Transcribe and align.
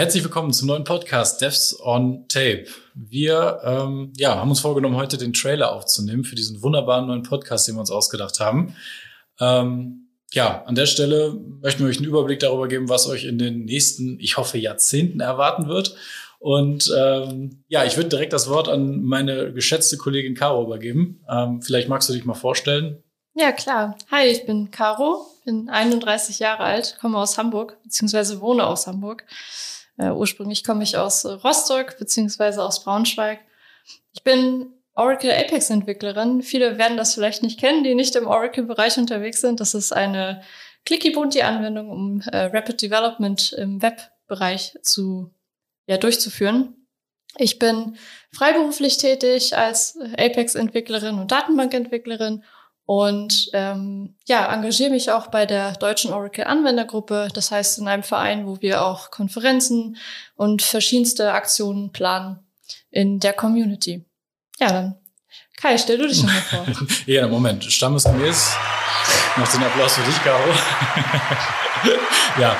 Herzlich 0.00 0.24
willkommen 0.24 0.50
zum 0.54 0.68
neuen 0.68 0.84
Podcast 0.84 1.42
Devs 1.42 1.78
on 1.78 2.26
Tape. 2.28 2.64
Wir 2.94 3.60
ähm, 3.62 4.14
ja, 4.16 4.34
haben 4.34 4.48
uns 4.48 4.60
vorgenommen, 4.60 4.96
heute 4.96 5.18
den 5.18 5.34
Trailer 5.34 5.72
aufzunehmen 5.72 6.24
für 6.24 6.34
diesen 6.34 6.62
wunderbaren 6.62 7.06
neuen 7.06 7.22
Podcast, 7.22 7.68
den 7.68 7.74
wir 7.74 7.80
uns 7.80 7.90
ausgedacht 7.90 8.40
haben. 8.40 8.74
Ähm, 9.40 10.08
ja, 10.32 10.64
an 10.64 10.74
der 10.74 10.86
Stelle 10.86 11.38
möchten 11.60 11.82
wir 11.82 11.90
euch 11.90 11.98
einen 11.98 12.06
Überblick 12.06 12.40
darüber 12.40 12.66
geben, 12.66 12.88
was 12.88 13.08
euch 13.08 13.26
in 13.26 13.36
den 13.36 13.66
nächsten, 13.66 14.18
ich 14.20 14.38
hoffe, 14.38 14.56
Jahrzehnten 14.56 15.20
erwarten 15.20 15.68
wird. 15.68 15.94
Und 16.38 16.90
ähm, 16.96 17.62
ja, 17.68 17.84
ich 17.84 17.98
würde 17.98 18.08
direkt 18.08 18.32
das 18.32 18.48
Wort 18.48 18.70
an 18.70 19.02
meine 19.02 19.52
geschätzte 19.52 19.98
Kollegin 19.98 20.34
Caro 20.34 20.64
übergeben. 20.64 21.22
Ähm, 21.28 21.60
vielleicht 21.60 21.90
magst 21.90 22.08
du 22.08 22.14
dich 22.14 22.24
mal 22.24 22.32
vorstellen. 22.32 23.02
Ja, 23.34 23.52
klar. 23.52 23.98
Hi, 24.10 24.28
ich 24.28 24.46
bin 24.46 24.70
Caro, 24.70 25.26
bin 25.44 25.68
31 25.68 26.38
Jahre 26.38 26.62
alt, 26.62 26.96
komme 27.02 27.18
aus 27.18 27.36
Hamburg, 27.36 27.76
beziehungsweise 27.82 28.40
wohne 28.40 28.66
aus 28.66 28.86
Hamburg. 28.86 29.26
Äh, 30.00 30.12
ursprünglich 30.12 30.64
komme 30.64 30.82
ich 30.82 30.96
aus 30.96 31.26
Rostock 31.26 31.98
beziehungsweise 31.98 32.64
aus 32.64 32.82
Braunschweig. 32.82 33.40
Ich 34.12 34.22
bin 34.22 34.72
Oracle 34.94 35.30
Apex 35.30 35.68
Entwicklerin. 35.68 36.42
Viele 36.42 36.78
werden 36.78 36.96
das 36.96 37.14
vielleicht 37.14 37.42
nicht 37.42 37.60
kennen, 37.60 37.84
die 37.84 37.94
nicht 37.94 38.16
im 38.16 38.26
Oracle-Bereich 38.26 38.96
unterwegs 38.96 39.42
sind. 39.42 39.60
Das 39.60 39.74
ist 39.74 39.92
eine 39.92 40.42
Clicky-Bunti-Anwendung, 40.86 41.90
um 41.90 42.22
äh, 42.32 42.44
Rapid 42.46 42.80
Development 42.80 43.52
im 43.52 43.82
Web-Bereich 43.82 44.78
zu 44.82 45.30
ja, 45.86 45.98
durchzuführen. 45.98 46.86
Ich 47.36 47.58
bin 47.58 47.96
freiberuflich 48.32 48.96
tätig 48.96 49.56
als 49.56 49.98
Apex-Entwicklerin 50.16 51.18
und 51.18 51.30
Datenbankentwicklerin 51.30 52.42
und 52.90 53.50
ähm, 53.52 54.16
ja, 54.26 54.52
engagiere 54.52 54.90
mich 54.90 55.12
auch 55.12 55.28
bei 55.28 55.46
der 55.46 55.74
Deutschen 55.74 56.12
Oracle 56.12 56.42
Anwendergruppe, 56.42 57.28
das 57.32 57.52
heißt 57.52 57.78
in 57.78 57.86
einem 57.86 58.02
Verein, 58.02 58.48
wo 58.48 58.60
wir 58.62 58.84
auch 58.84 59.12
Konferenzen 59.12 59.96
und 60.34 60.60
verschiedenste 60.60 61.32
Aktionen 61.32 61.92
planen 61.92 62.40
in 62.90 63.20
der 63.20 63.32
Community. 63.32 64.04
Ja, 64.58 64.72
dann 64.72 64.99
Kai, 65.60 65.76
stell 65.76 65.98
du 65.98 66.08
dich 66.08 66.22
nochmal 66.22 66.40
vor. 66.40 66.66
ja, 67.06 67.28
Moment, 67.28 67.64
stammesgemäß 67.64 68.56
noch 69.36 69.52
den 69.52 69.62
Applaus 69.62 69.94
für 69.94 70.02
dich, 70.02 70.22
Caro. 70.22 70.40
ja, 72.40 72.56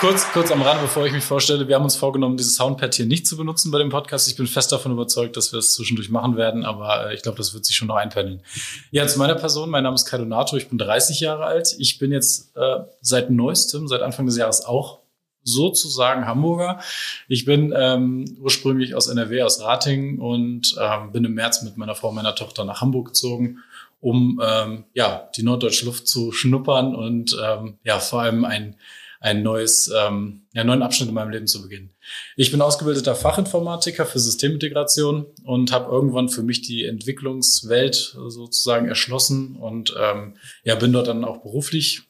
kurz, 0.00 0.30
kurz 0.32 0.50
am 0.50 0.60
Rande, 0.60 0.82
bevor 0.82 1.06
ich 1.06 1.12
mich 1.12 1.24
vorstelle. 1.24 1.66
Wir 1.68 1.74
haben 1.74 1.84
uns 1.84 1.96
vorgenommen, 1.96 2.36
dieses 2.36 2.56
Soundpad 2.56 2.94
hier 2.94 3.06
nicht 3.06 3.26
zu 3.26 3.38
benutzen 3.38 3.70
bei 3.70 3.78
dem 3.78 3.88
Podcast. 3.88 4.28
Ich 4.28 4.36
bin 4.36 4.46
fest 4.46 4.72
davon 4.72 4.92
überzeugt, 4.92 5.38
dass 5.38 5.52
wir 5.52 5.58
es 5.58 5.72
zwischendurch 5.72 6.10
machen 6.10 6.36
werden, 6.36 6.66
aber 6.66 7.10
äh, 7.10 7.14
ich 7.14 7.22
glaube, 7.22 7.38
das 7.38 7.54
wird 7.54 7.64
sich 7.64 7.76
schon 7.76 7.88
noch 7.88 7.96
einpendeln. 7.96 8.42
Ja, 8.90 9.06
zu 9.06 9.18
meiner 9.18 9.34
Person. 9.34 9.70
Mein 9.70 9.84
Name 9.84 9.94
ist 9.94 10.04
Kai 10.04 10.18
Donato. 10.18 10.56
Ich 10.56 10.68
bin 10.68 10.76
30 10.76 11.20
Jahre 11.20 11.46
alt. 11.46 11.76
Ich 11.78 11.98
bin 11.98 12.12
jetzt 12.12 12.54
äh, 12.56 12.80
seit 13.00 13.30
neuestem, 13.30 13.88
seit 13.88 14.02
Anfang 14.02 14.26
des 14.26 14.36
Jahres 14.36 14.66
auch 14.66 14.98
sozusagen 15.48 16.26
Hamburger. 16.26 16.80
Ich 17.28 17.44
bin 17.44 17.74
ähm, 17.76 18.36
ursprünglich 18.40 18.94
aus 18.94 19.08
NRW, 19.08 19.42
aus 19.42 19.60
Ratingen 19.60 20.20
und 20.20 20.76
ähm, 20.80 21.12
bin 21.12 21.24
im 21.24 21.34
März 21.34 21.62
mit 21.62 21.76
meiner 21.76 21.94
Frau 21.94 22.12
meiner 22.12 22.34
Tochter 22.34 22.64
nach 22.64 22.80
Hamburg 22.80 23.08
gezogen 23.08 23.58
um 24.00 24.40
ähm, 24.44 24.84
ja 24.94 25.28
die 25.36 25.42
norddeutsche 25.42 25.84
Luft 25.84 26.06
zu 26.06 26.30
schnuppern 26.30 26.94
und 26.94 27.36
ähm, 27.44 27.78
ja 27.82 27.98
vor 27.98 28.22
allem 28.22 28.44
ein 28.44 28.76
ein 29.20 29.42
neues, 29.42 29.90
ähm, 29.96 30.42
ja, 30.52 30.62
neuen 30.64 30.82
Abschnitt 30.82 31.08
in 31.08 31.14
meinem 31.14 31.30
Leben 31.30 31.46
zu 31.46 31.62
beginnen. 31.62 31.90
Ich 32.36 32.50
bin 32.50 32.62
ausgebildeter 32.62 33.14
Fachinformatiker 33.14 34.06
für 34.06 34.20
Systemintegration 34.20 35.26
und 35.44 35.72
habe 35.72 35.90
irgendwann 35.90 36.28
für 36.28 36.42
mich 36.42 36.62
die 36.62 36.84
Entwicklungswelt 36.84 38.16
sozusagen 38.28 38.88
erschlossen 38.88 39.56
und 39.56 39.94
ähm, 39.98 40.36
ja, 40.62 40.76
bin 40.76 40.92
dort 40.92 41.08
dann 41.08 41.24
auch 41.24 41.38
beruflich 41.38 42.02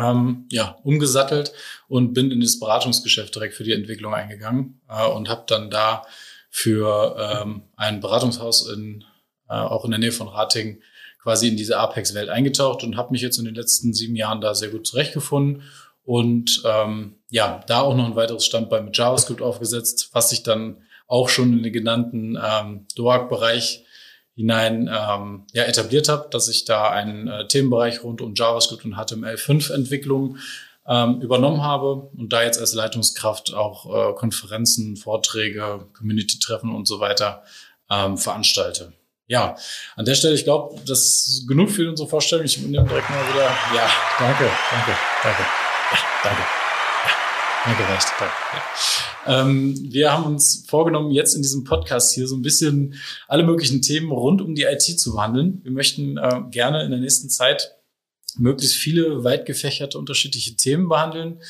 ähm, 0.00 0.46
ja, 0.50 0.76
umgesattelt 0.82 1.52
und 1.88 2.12
bin 2.14 2.30
in 2.30 2.40
das 2.40 2.58
Beratungsgeschäft 2.58 3.34
direkt 3.34 3.54
für 3.54 3.64
die 3.64 3.72
Entwicklung 3.72 4.14
eingegangen 4.14 4.80
äh, 4.88 5.06
und 5.06 5.28
habe 5.28 5.44
dann 5.46 5.70
da 5.70 6.04
für 6.50 7.16
ähm, 7.18 7.62
ein 7.76 8.00
Beratungshaus 8.00 8.68
in, 8.70 9.04
äh, 9.48 9.54
auch 9.54 9.84
in 9.84 9.90
der 9.90 10.00
Nähe 10.00 10.12
von 10.12 10.28
Ratingen 10.28 10.82
quasi 11.22 11.48
in 11.48 11.56
diese 11.56 11.78
Apex-Welt 11.78 12.28
eingetaucht 12.28 12.84
und 12.84 12.96
habe 12.96 13.12
mich 13.12 13.22
jetzt 13.22 13.38
in 13.38 13.44
den 13.44 13.54
letzten 13.54 13.94
sieben 13.94 14.14
Jahren 14.14 14.40
da 14.40 14.54
sehr 14.54 14.68
gut 14.68 14.86
zurechtgefunden 14.86 15.62
und 16.04 16.62
ähm, 16.64 17.16
ja, 17.30 17.60
da 17.66 17.80
auch 17.80 17.96
noch 17.96 18.04
ein 18.04 18.16
weiteres 18.16 18.44
Standbein 18.44 18.84
mit 18.84 18.96
JavaScript 18.96 19.40
aufgesetzt, 19.40 20.10
was 20.12 20.30
sich 20.30 20.42
dann 20.42 20.82
auch 21.06 21.28
schon 21.28 21.52
in 21.52 21.62
den 21.62 21.72
genannten 21.72 22.38
ähm, 22.42 22.86
DOAG-Bereich 22.94 23.83
hinein 24.34 24.90
ähm, 24.92 25.46
ja, 25.52 25.64
etabliert 25.64 26.08
habe, 26.08 26.28
dass 26.30 26.48
ich 26.48 26.64
da 26.64 26.90
einen 26.90 27.28
äh, 27.28 27.46
Themenbereich 27.46 28.02
rund 28.02 28.20
um 28.20 28.34
JavaScript 28.34 28.84
und 28.84 28.96
HTML5-Entwicklung 28.96 30.38
ähm, 30.86 31.20
übernommen 31.20 31.62
habe 31.62 32.10
und 32.16 32.32
da 32.32 32.42
jetzt 32.42 32.58
als 32.58 32.74
Leitungskraft 32.74 33.54
auch 33.54 33.86
äh, 33.86 34.14
Konferenzen, 34.14 34.96
Vorträge, 34.96 35.86
Community-Treffen 35.96 36.74
und 36.74 36.86
so 36.86 37.00
weiter 37.00 37.42
ähm, 37.90 38.18
veranstalte 38.18 38.92
ja, 39.26 39.56
an 39.96 40.04
der 40.04 40.14
Stelle, 40.14 40.34
ich 40.34 40.44
glaube, 40.44 40.78
das 40.86 41.26
ist 41.26 41.48
genug 41.48 41.70
für 41.70 41.88
unsere 41.88 42.08
Vorstellung. 42.08 42.44
Ich 42.44 42.58
nehme 42.58 42.86
direkt 42.86 43.08
mal 43.08 43.28
wieder. 43.32 43.44
Ja, 43.74 43.90
danke, 44.18 44.50
danke, 44.70 44.96
danke. 45.22 45.42
Ja, 45.42 45.98
danke. 46.22 46.42
Ja. 48.20 48.30
Ja. 49.26 49.42
Ähm, 49.42 49.74
wir 49.90 50.12
haben 50.12 50.24
uns 50.24 50.64
vorgenommen, 50.68 51.10
jetzt 51.10 51.34
in 51.34 51.42
diesem 51.42 51.64
Podcast 51.64 52.12
hier 52.12 52.26
so 52.28 52.36
ein 52.36 52.42
bisschen 52.42 52.94
alle 53.26 53.42
möglichen 53.42 53.80
Themen 53.80 54.10
rund 54.12 54.42
um 54.42 54.54
die 54.54 54.64
IT 54.64 54.82
zu 54.82 55.14
behandeln. 55.14 55.60
Wir 55.62 55.72
möchten 55.72 56.18
äh, 56.18 56.42
gerne 56.50 56.84
in 56.84 56.90
der 56.90 57.00
nächsten 57.00 57.30
Zeit 57.30 57.76
möglichst 58.36 58.76
viele 58.76 59.24
weit 59.24 59.46
gefächerte 59.46 59.98
unterschiedliche 59.98 60.56
Themen 60.56 60.88
behandeln. 60.88 61.40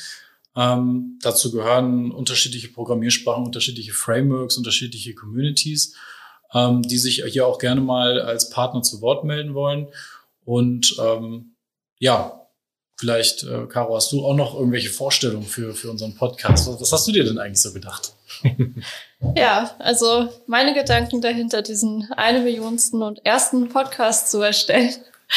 Ähm, 0.55 1.19
dazu 1.21 1.51
gehören 1.51 2.11
unterschiedliche 2.11 2.69
Programmiersprachen, 2.69 3.45
unterschiedliche 3.45 3.91
Frameworks, 3.91 4.57
unterschiedliche 4.57 5.15
Communities 5.15 5.95
ähm, 6.55 6.81
die 6.81 6.97
sich 6.97 7.23
hier 7.25 7.45
auch 7.45 7.59
gerne 7.59 7.81
mal 7.81 8.19
als 8.21 8.49
Partner 8.49 8.81
zu 8.81 9.01
Wort 9.01 9.23
melden 9.25 9.53
wollen. 9.53 9.87
Und 10.45 10.95
ähm, 11.03 11.55
ja, 11.99 12.44
vielleicht, 12.95 13.43
äh, 13.43 13.65
Caro, 13.67 13.95
hast 13.95 14.11
du 14.11 14.25
auch 14.25 14.35
noch 14.35 14.55
irgendwelche 14.55 14.89
Vorstellungen 14.89 15.45
für, 15.45 15.73
für 15.73 15.89
unseren 15.89 16.15
Podcast? 16.15 16.67
Was 16.79 16.91
hast 16.91 17.07
du 17.07 17.11
dir 17.11 17.23
denn 17.23 17.37
eigentlich 17.37 17.61
so 17.61 17.73
gedacht? 17.73 18.13
ja, 19.35 19.75
also 19.79 20.29
meine 20.47 20.73
Gedanken 20.73 21.21
dahinter, 21.21 21.61
diesen 21.61 22.11
eine 22.15 22.41
Millionsten 22.41 23.01
und 23.03 23.25
ersten 23.25 23.69
Podcast 23.69 24.31
zu 24.31 24.41
erstellen, 24.41 24.93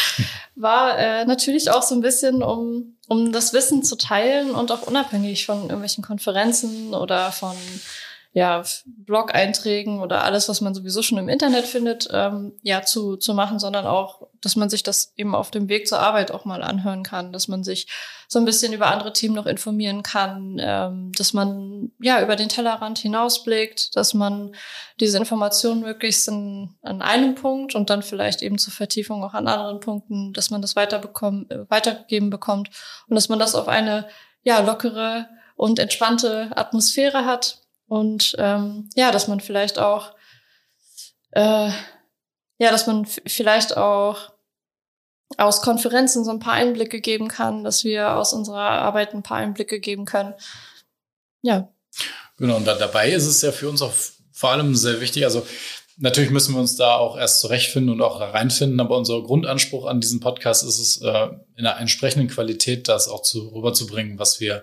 war 0.54 0.98
äh, 0.98 1.24
natürlich 1.24 1.70
auch 1.70 1.82
so 1.82 1.94
ein 1.94 2.00
bisschen, 2.00 2.42
um, 2.42 2.96
um 3.08 3.32
das 3.32 3.52
Wissen 3.52 3.82
zu 3.82 3.96
teilen 3.96 4.50
und 4.50 4.70
auch 4.72 4.82
unabhängig 4.82 5.46
von 5.46 5.62
irgendwelchen 5.62 6.04
Konferenzen 6.04 6.94
oder 6.94 7.32
von 7.32 7.56
ja, 8.32 8.62
Blog-Einträgen 8.86 10.00
oder 10.00 10.22
alles, 10.22 10.48
was 10.48 10.60
man 10.60 10.74
sowieso 10.74 11.02
schon 11.02 11.18
im 11.18 11.28
Internet 11.28 11.66
findet, 11.66 12.08
ähm, 12.12 12.52
ja, 12.62 12.82
zu, 12.82 13.16
zu 13.16 13.34
machen, 13.34 13.58
sondern 13.58 13.86
auch, 13.86 14.27
dass 14.42 14.56
man 14.56 14.70
sich 14.70 14.82
das 14.82 15.12
eben 15.16 15.34
auf 15.34 15.50
dem 15.50 15.68
Weg 15.68 15.88
zur 15.88 16.00
Arbeit 16.00 16.30
auch 16.30 16.44
mal 16.44 16.62
anhören 16.62 17.02
kann, 17.02 17.32
dass 17.32 17.48
man 17.48 17.64
sich 17.64 17.86
so 18.28 18.38
ein 18.38 18.44
bisschen 18.44 18.72
über 18.72 18.88
andere 18.88 19.12
Themen 19.12 19.34
noch 19.34 19.46
informieren 19.46 20.02
kann, 20.02 20.58
ähm, 20.60 21.12
dass 21.16 21.32
man 21.32 21.92
ja 22.00 22.22
über 22.22 22.36
den 22.36 22.48
Tellerrand 22.48 22.98
hinausblickt, 22.98 23.96
dass 23.96 24.14
man 24.14 24.54
diese 25.00 25.18
Informationen 25.18 25.80
möglichst 25.80 26.28
in, 26.28 26.74
an 26.82 27.02
einem 27.02 27.34
Punkt 27.34 27.74
und 27.74 27.90
dann 27.90 28.02
vielleicht 28.02 28.42
eben 28.42 28.58
zur 28.58 28.72
Vertiefung 28.72 29.24
auch 29.24 29.34
an 29.34 29.48
anderen 29.48 29.80
Punkten, 29.80 30.32
dass 30.32 30.50
man 30.50 30.62
das 30.62 30.76
weiterbekommt, 30.76 31.50
äh, 31.50 31.70
weitergegeben 31.70 32.30
bekommt 32.30 32.70
und 33.08 33.14
dass 33.14 33.28
man 33.28 33.38
das 33.38 33.54
auf 33.54 33.68
eine 33.68 34.08
ja 34.42 34.60
lockere 34.60 35.28
und 35.56 35.78
entspannte 35.78 36.50
Atmosphäre 36.54 37.24
hat 37.24 37.60
und 37.88 38.36
ähm, 38.38 38.90
ja, 38.94 39.10
dass 39.10 39.28
man 39.28 39.40
vielleicht 39.40 39.78
auch, 39.78 40.14
äh, 41.30 41.70
ja, 42.58 42.70
dass 42.70 42.86
man 42.86 43.06
vielleicht 43.06 43.76
auch 43.76 44.32
aus 45.36 45.62
Konferenzen 45.62 46.24
so 46.24 46.30
ein 46.30 46.40
paar 46.40 46.54
Einblicke 46.54 47.00
geben 47.00 47.28
kann, 47.28 47.64
dass 47.64 47.84
wir 47.84 48.16
aus 48.16 48.32
unserer 48.32 48.60
Arbeit 48.60 49.14
ein 49.14 49.22
paar 49.22 49.38
Einblicke 49.38 49.78
geben 49.78 50.04
können. 50.04 50.34
Ja. 51.42 51.72
Genau, 52.38 52.56
und 52.56 52.66
da, 52.66 52.74
dabei 52.74 53.10
ist 53.10 53.26
es 53.26 53.42
ja 53.42 53.52
für 53.52 53.68
uns 53.68 53.82
auch 53.82 53.92
vor 54.32 54.50
allem 54.50 54.74
sehr 54.74 55.00
wichtig, 55.00 55.24
also 55.24 55.44
Natürlich 56.00 56.30
müssen 56.30 56.54
wir 56.54 56.60
uns 56.60 56.76
da 56.76 56.94
auch 56.94 57.18
erst 57.18 57.40
zurechtfinden 57.40 57.92
und 57.92 58.02
auch 58.02 58.20
reinfinden, 58.20 58.78
aber 58.78 58.96
unser 58.96 59.20
Grundanspruch 59.20 59.84
an 59.84 60.00
diesem 60.00 60.20
Podcast 60.20 60.62
ist 60.62 60.78
es, 60.78 61.02
äh, 61.02 61.28
in 61.56 61.66
einer 61.66 61.80
entsprechenden 61.80 62.28
Qualität 62.28 62.86
das 62.86 63.08
auch 63.08 63.22
zu, 63.22 63.48
rüberzubringen, 63.48 64.16
was 64.16 64.38
wir 64.38 64.62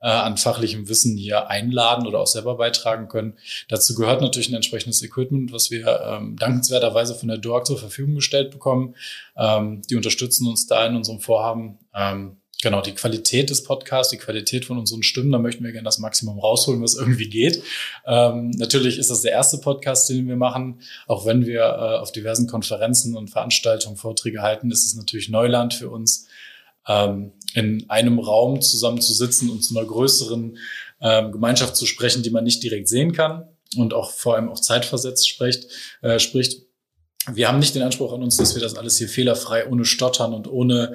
äh, 0.00 0.08
an 0.08 0.36
fachlichem 0.36 0.88
Wissen 0.88 1.16
hier 1.16 1.48
einladen 1.48 2.06
oder 2.06 2.20
auch 2.20 2.26
selber 2.26 2.56
beitragen 2.56 3.08
können. 3.08 3.34
Dazu 3.68 3.94
gehört 3.94 4.20
natürlich 4.20 4.48
ein 4.48 4.54
entsprechendes 4.54 5.02
Equipment, 5.02 5.52
was 5.52 5.70
wir 5.70 6.00
ähm, 6.02 6.36
dankenswerterweise 6.36 7.14
von 7.14 7.28
der 7.28 7.38
DOAG 7.38 7.66
zur 7.66 7.78
Verfügung 7.78 8.14
gestellt 8.14 8.50
bekommen. 8.50 8.94
Ähm, 9.36 9.82
die 9.88 9.96
unterstützen 9.96 10.48
uns 10.48 10.66
da 10.66 10.86
in 10.86 10.96
unserem 10.96 11.20
Vorhaben. 11.20 11.78
Ähm, 11.94 12.36
genau, 12.62 12.82
die 12.82 12.94
Qualität 12.94 13.50
des 13.50 13.64
Podcasts, 13.64 14.10
die 14.10 14.18
Qualität 14.18 14.64
von 14.64 14.78
unseren 14.78 15.02
Stimmen, 15.02 15.32
da 15.32 15.38
möchten 15.38 15.64
wir 15.64 15.72
gerne 15.72 15.84
das 15.84 15.98
Maximum 15.98 16.38
rausholen, 16.38 16.82
was 16.82 16.94
irgendwie 16.94 17.28
geht. 17.28 17.62
Ähm, 18.06 18.50
natürlich 18.50 18.98
ist 18.98 19.10
das 19.10 19.22
der 19.22 19.32
erste 19.32 19.58
Podcast, 19.58 20.08
den 20.10 20.28
wir 20.28 20.36
machen. 20.36 20.80
Auch 21.06 21.24
wenn 21.26 21.46
wir 21.46 21.60
äh, 21.60 21.98
auf 21.98 22.12
diversen 22.12 22.46
Konferenzen 22.46 23.16
und 23.16 23.30
Veranstaltungen 23.30 23.96
Vorträge 23.96 24.42
halten, 24.42 24.70
ist 24.70 24.84
es 24.84 24.94
natürlich 24.94 25.28
Neuland 25.28 25.74
für 25.74 25.88
uns 25.88 26.28
ähm, 26.88 27.32
in 27.56 27.88
einem 27.88 28.18
Raum 28.18 28.60
zusammen 28.60 29.00
zu 29.00 29.14
sitzen 29.14 29.48
und 29.48 29.62
zu 29.62 29.76
einer 29.76 29.86
größeren 29.86 30.58
ähm, 31.00 31.32
Gemeinschaft 31.32 31.74
zu 31.74 31.86
sprechen, 31.86 32.22
die 32.22 32.30
man 32.30 32.44
nicht 32.44 32.62
direkt 32.62 32.86
sehen 32.86 33.12
kann 33.12 33.48
und 33.76 33.94
auch 33.94 34.10
vor 34.10 34.36
allem 34.36 34.50
auch 34.50 34.60
zeitversetzt 34.60 35.28
spricht. 35.28 35.66
Äh, 36.02 36.18
spricht. 36.18 36.66
Wir 37.32 37.48
haben 37.48 37.58
nicht 37.58 37.74
den 37.74 37.82
Anspruch 37.82 38.12
an 38.12 38.22
uns, 38.22 38.36
dass 38.36 38.54
wir 38.54 38.62
das 38.62 38.76
alles 38.76 38.98
hier 38.98 39.08
fehlerfrei, 39.08 39.66
ohne 39.68 39.86
Stottern 39.86 40.34
und 40.34 40.48
ohne 40.48 40.92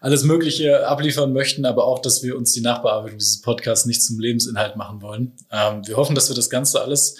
alles 0.00 0.24
Mögliche 0.24 0.86
abliefern 0.86 1.32
möchten, 1.32 1.64
aber 1.64 1.86
auch, 1.86 2.00
dass 2.00 2.22
wir 2.24 2.36
uns 2.36 2.52
die 2.52 2.60
Nachbearbeitung 2.60 3.18
dieses 3.18 3.40
Podcasts 3.40 3.86
nicht 3.86 4.02
zum 4.02 4.18
Lebensinhalt 4.18 4.74
machen 4.76 5.00
wollen. 5.02 5.36
Ähm, 5.52 5.86
wir 5.86 5.96
hoffen, 5.96 6.16
dass 6.16 6.28
wir 6.28 6.36
das 6.36 6.50
Ganze 6.50 6.82
alles 6.82 7.16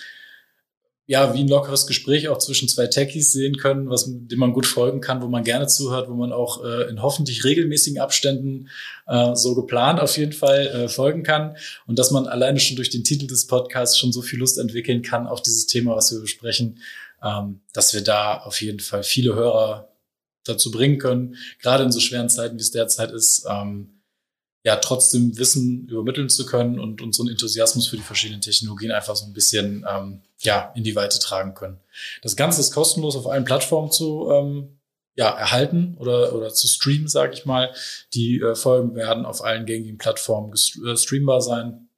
ja, 1.11 1.35
wie 1.35 1.41
ein 1.41 1.49
lockeres 1.49 1.89
Gespräch 1.89 2.29
auch 2.29 2.39
zwischen 2.39 2.69
zwei 2.69 2.87
Techies 2.87 3.33
sehen 3.33 3.57
können, 3.57 3.91
was, 3.91 4.05
dem 4.07 4.39
man 4.39 4.53
gut 4.53 4.65
folgen 4.65 5.01
kann, 5.01 5.23
wo 5.23 5.27
man 5.27 5.43
gerne 5.43 5.67
zuhört, 5.67 6.09
wo 6.09 6.15
man 6.15 6.33
auch 6.33 6.65
äh, 6.65 6.89
in 6.89 7.03
hoffentlich 7.03 7.43
regelmäßigen 7.43 8.01
Abständen 8.01 8.69
äh, 9.09 9.35
so 9.35 9.57
geplant 9.57 9.99
auf 9.99 10.17
jeden 10.17 10.33
Fall 10.33 10.69
äh, 10.69 10.89
folgen 10.89 11.25
kann. 11.25 11.57
Und 11.89 11.99
dass 11.99 12.13
man 12.13 12.29
alleine 12.29 12.61
schon 12.61 12.77
durch 12.77 12.91
den 12.91 13.03
Titel 13.03 13.27
des 13.27 13.49
Podcasts 13.49 13.99
schon 13.99 14.13
so 14.13 14.23
viel 14.23 14.39
Lust 14.39 14.57
entwickeln 14.57 15.03
kann 15.03 15.27
auf 15.27 15.43
dieses 15.43 15.67
Thema, 15.67 15.97
was 15.97 16.13
wir 16.13 16.21
besprechen, 16.21 16.79
ähm, 17.25 17.61
dass 17.73 17.93
wir 17.93 18.03
da 18.03 18.39
auf 18.43 18.63
jeden 18.63 18.79
Fall 18.79 19.03
viele 19.03 19.35
Hörer 19.35 19.89
dazu 20.45 20.71
bringen 20.71 20.99
können, 20.99 21.35
gerade 21.61 21.83
in 21.83 21.91
so 21.91 21.99
schweren 21.99 22.29
Zeiten, 22.29 22.57
wie 22.57 22.63
es 22.63 22.71
derzeit 22.71 23.11
ist, 23.11 23.49
ähm, 23.51 24.00
ja 24.63 24.77
trotzdem 24.77 25.39
Wissen 25.39 25.89
übermitteln 25.89 26.29
zu 26.29 26.45
können 26.45 26.79
und 26.79 27.01
unseren 27.01 27.29
Enthusiasmus 27.29 27.87
für 27.87 27.97
die 27.97 28.03
verschiedenen 28.03 28.43
Technologien 28.43 28.93
einfach 28.93 29.17
so 29.17 29.25
ein 29.25 29.33
bisschen 29.33 29.87
ähm, 29.89 30.23
ja 30.39 30.73
in 30.75 30.85
die 30.85 30.97
Weite 30.97 31.19
tragen 31.19 31.55
können. 31.55 31.79
Das 32.23 32.37
Ganze 32.37 32.61
ist 32.61 32.73
kostenlos 32.73 33.17
auf 33.17 33.27
allen 33.27 33.45
Plattformen 33.45 33.91
zu 33.91 34.31
ähm, 34.31 34.81
ja, 35.15 35.31
erhalten 35.31 35.97
oder, 35.99 36.35
oder 36.35 36.53
zu 36.53 36.69
streamen, 36.69 37.09
sage 37.09 37.35
ich 37.35 37.45
mal. 37.45 37.75
Die 38.15 38.41
äh, 38.41 38.55
Folgen 38.55 38.95
werden 38.95 39.27
auf 39.27 39.43
allen 39.43 39.67
gängigen 39.67 39.99
Plattformen 39.99 40.53
äh, 40.53 40.97
streambar 40.97 41.41
sein. 41.41 41.89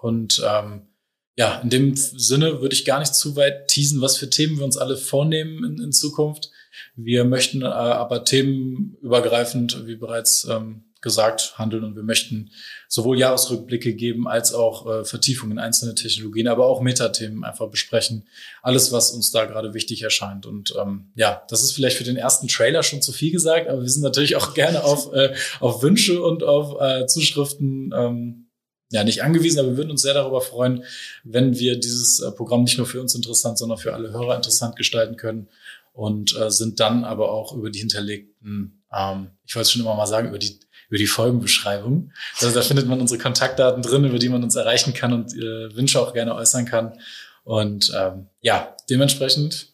Und 0.00 0.42
ähm, 0.46 0.88
ja, 1.36 1.60
in 1.60 1.70
dem 1.70 1.96
Sinne 1.96 2.60
würde 2.60 2.74
ich 2.74 2.84
gar 2.84 3.00
nicht 3.00 3.14
zu 3.14 3.36
weit 3.36 3.68
teasen, 3.68 4.00
was 4.00 4.16
für 4.16 4.28
Themen 4.28 4.58
wir 4.58 4.64
uns 4.64 4.76
alle 4.76 4.96
vornehmen 4.96 5.64
in, 5.64 5.82
in 5.82 5.92
Zukunft. 5.92 6.50
Wir 6.94 7.24
möchten 7.24 7.62
äh, 7.62 7.66
aber 7.66 8.24
themenübergreifend, 8.24 9.86
wie 9.86 9.96
bereits 9.96 10.44
ähm, 10.44 10.84
gesagt 11.02 11.58
handeln 11.58 11.84
und 11.84 11.96
wir 11.96 12.02
möchten 12.02 12.50
sowohl 12.88 13.18
Jahresrückblicke 13.18 13.94
geben 13.94 14.28
als 14.28 14.54
auch 14.54 14.86
äh, 14.86 15.04
Vertiefungen 15.04 15.52
in 15.52 15.58
einzelne 15.58 15.94
Technologien, 15.94 16.48
aber 16.48 16.66
auch 16.66 16.80
Metathemen 16.80 17.44
einfach 17.44 17.68
besprechen. 17.68 18.26
Alles, 18.62 18.92
was 18.92 19.10
uns 19.10 19.30
da 19.30 19.44
gerade 19.44 19.74
wichtig 19.74 20.02
erscheint. 20.02 20.46
Und 20.46 20.74
ähm, 20.80 21.10
ja, 21.14 21.42
das 21.48 21.62
ist 21.62 21.72
vielleicht 21.72 21.96
für 21.96 22.04
den 22.04 22.16
ersten 22.16 22.48
Trailer 22.48 22.82
schon 22.82 23.02
zu 23.02 23.12
viel 23.12 23.32
gesagt, 23.32 23.68
aber 23.68 23.82
wir 23.82 23.88
sind 23.90 24.02
natürlich 24.02 24.36
auch 24.36 24.54
gerne 24.54 24.84
auf, 24.84 25.12
äh, 25.12 25.34
auf 25.60 25.82
Wünsche 25.82 26.22
und 26.22 26.42
auf 26.44 26.80
äh, 26.80 27.06
Zuschriften 27.06 27.92
ähm, 27.94 28.48
ja 28.90 29.04
nicht 29.04 29.22
angewiesen, 29.22 29.58
aber 29.58 29.70
wir 29.70 29.76
würden 29.78 29.90
uns 29.90 30.02
sehr 30.02 30.14
darüber 30.14 30.40
freuen, 30.40 30.84
wenn 31.24 31.58
wir 31.58 31.78
dieses 31.80 32.20
äh, 32.20 32.30
Programm 32.30 32.64
nicht 32.64 32.78
nur 32.78 32.86
für 32.86 33.00
uns 33.00 33.14
interessant, 33.14 33.58
sondern 33.58 33.78
für 33.78 33.94
alle 33.94 34.12
Hörer 34.12 34.36
interessant 34.36 34.76
gestalten 34.76 35.16
können 35.16 35.48
und 35.92 36.36
äh, 36.36 36.50
sind 36.50 36.78
dann 36.78 37.04
aber 37.04 37.32
auch 37.32 37.54
über 37.54 37.70
die 37.70 37.80
hinterlegten, 37.80 38.84
ähm, 38.92 39.30
ich 39.44 39.54
wollte 39.54 39.64
es 39.64 39.72
schon 39.72 39.82
immer 39.82 39.96
mal 39.96 40.06
sagen, 40.06 40.28
über 40.28 40.38
die 40.38 40.58
über 40.92 40.98
die 40.98 41.06
Folgenbeschreibung. 41.06 42.12
Also 42.38 42.54
da 42.54 42.60
findet 42.60 42.86
man 42.86 43.00
unsere 43.00 43.18
Kontaktdaten 43.18 43.80
drin, 43.82 44.04
über 44.04 44.18
die 44.18 44.28
man 44.28 44.44
uns 44.44 44.56
erreichen 44.56 44.92
kann 44.92 45.14
und 45.14 45.32
äh, 45.32 45.74
Wünsche 45.74 45.98
auch 45.98 46.12
gerne 46.12 46.34
äußern 46.34 46.66
kann. 46.66 46.98
Und 47.44 47.90
ähm, 47.96 48.26
ja, 48.42 48.76
dementsprechend, 48.90 49.72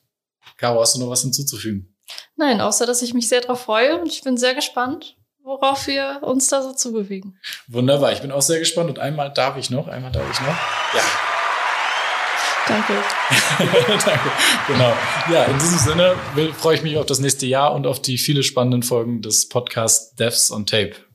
Caro, 0.59 0.81
hast 0.81 0.95
du 0.95 1.01
noch 1.01 1.11
was 1.11 1.23
hinzuzufügen? 1.23 1.93
Nein, 2.37 2.61
außer 2.61 2.87
dass 2.87 3.03
ich 3.03 3.15
mich 3.15 3.29
sehr 3.29 3.41
darauf 3.41 3.63
freue 3.63 4.01
und 4.01 4.13
ich 4.13 4.23
bin 4.23 4.37
sehr 4.37 4.55
gespannt, 4.55 5.17
worauf 5.43 5.89
wir 5.89 6.21
uns 6.23 6.47
da 6.47 6.63
so 6.63 6.73
zubewegen. 6.73 7.37
Wunderbar, 7.67 8.13
ich 8.13 8.21
bin 8.21 8.31
auch 8.31 8.41
sehr 8.41 8.61
gespannt 8.61 8.89
und 8.89 9.01
einmal 9.01 9.33
darf 9.33 9.57
ich 9.57 9.71
noch, 9.71 9.89
einmal 9.89 10.13
darf 10.13 10.31
ich 10.31 10.39
noch. 10.39 10.47
Ja. 10.95 11.03
Danke. 12.69 12.93
Danke. 14.05 14.31
Genau. 14.69 14.93
Ja, 15.33 15.45
in 15.47 15.59
diesem 15.59 15.79
Sinne 15.79 16.15
freue 16.57 16.77
ich 16.77 16.83
mich 16.85 16.97
auf 16.97 17.07
das 17.07 17.19
nächste 17.19 17.47
Jahr 17.47 17.75
und 17.75 17.89
auf 17.89 18.01
die 18.01 18.19
viele 18.19 18.45
spannenden 18.45 18.85
Folgen 18.85 19.21
des 19.21 19.49
Podcasts 19.49 20.15
Devs 20.15 20.53
on 20.53 20.65
Tape. 20.65 21.08